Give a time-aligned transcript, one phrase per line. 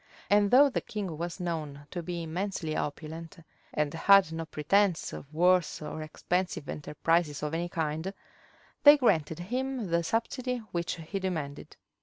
[0.31, 3.37] And though the king was known to be immensely opulent,
[3.71, 8.11] and had no pretence of wars or expensive enterprises of any kind,
[8.81, 11.77] they granted him the subsidy which he demanded.